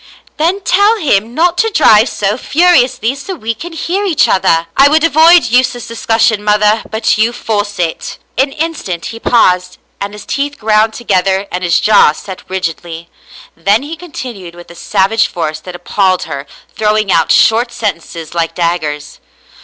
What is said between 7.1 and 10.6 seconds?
you force it." An instant he paused, and his teeth